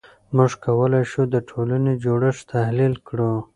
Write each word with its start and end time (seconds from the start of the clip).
موږ 0.35 0.51
کولای 0.63 1.03
شو 1.11 1.21
د 1.33 1.35
ټولنې 1.49 1.93
جوړښت 2.03 2.43
تحلیل 2.53 2.93
کړو. 3.07 3.31